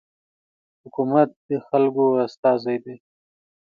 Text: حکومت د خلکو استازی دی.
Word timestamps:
حکومت 0.81 1.29
د 1.47 1.49
خلکو 1.67 2.05
استازی 2.25 2.77
دی. 2.83 2.95